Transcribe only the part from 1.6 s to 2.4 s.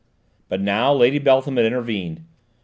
intervened.